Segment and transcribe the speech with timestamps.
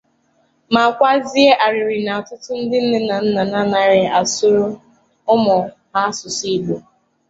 [0.73, 3.15] ma kwazie arịrị na ọtụtụ ndị nne na
[3.45, 4.65] nna anaghị asụrụ
[5.33, 5.55] ụmụ
[5.91, 6.75] ha asụsụ Igbo